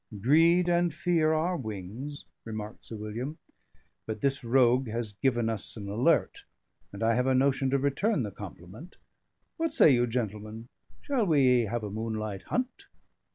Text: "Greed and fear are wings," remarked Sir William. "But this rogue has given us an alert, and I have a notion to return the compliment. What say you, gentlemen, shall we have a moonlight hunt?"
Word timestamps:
"Greed 0.19 0.67
and 0.67 0.91
fear 0.91 1.31
are 1.31 1.55
wings," 1.55 2.25
remarked 2.43 2.85
Sir 2.87 2.95
William. 2.97 3.37
"But 4.07 4.21
this 4.21 4.43
rogue 4.43 4.89
has 4.89 5.13
given 5.13 5.47
us 5.47 5.77
an 5.77 5.87
alert, 5.89 6.43
and 6.91 7.03
I 7.03 7.13
have 7.13 7.27
a 7.27 7.35
notion 7.35 7.69
to 7.69 7.77
return 7.77 8.23
the 8.23 8.31
compliment. 8.31 8.95
What 9.57 9.71
say 9.73 9.91
you, 9.91 10.07
gentlemen, 10.07 10.69
shall 11.03 11.27
we 11.27 11.65
have 11.65 11.83
a 11.83 11.91
moonlight 11.91 12.41
hunt?" 12.49 12.87